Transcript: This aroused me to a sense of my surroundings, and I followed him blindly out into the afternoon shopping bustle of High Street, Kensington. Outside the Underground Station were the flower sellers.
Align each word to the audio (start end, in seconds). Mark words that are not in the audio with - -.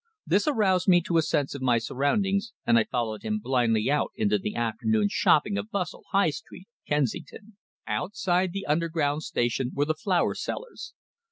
This 0.25 0.47
aroused 0.47 0.87
me 0.87 0.99
to 1.01 1.17
a 1.17 1.21
sense 1.21 1.53
of 1.53 1.61
my 1.61 1.77
surroundings, 1.77 2.53
and 2.65 2.79
I 2.79 2.85
followed 2.85 3.21
him 3.21 3.37
blindly 3.37 3.91
out 3.91 4.09
into 4.15 4.39
the 4.39 4.55
afternoon 4.55 5.09
shopping 5.11 5.55
bustle 5.71 5.99
of 5.99 6.05
High 6.09 6.31
Street, 6.31 6.67
Kensington. 6.87 7.55
Outside 7.85 8.51
the 8.51 8.65
Underground 8.65 9.21
Station 9.21 9.69
were 9.75 9.85
the 9.85 9.93
flower 9.93 10.33
sellers. 10.33 10.95